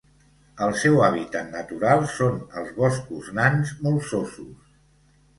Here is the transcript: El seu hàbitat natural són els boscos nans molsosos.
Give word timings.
El 0.67 0.71
seu 0.83 0.95
hàbitat 1.07 1.51
natural 1.55 2.01
són 2.13 2.39
els 2.61 2.71
boscos 2.79 3.27
nans 3.41 3.75
molsosos. 3.89 4.73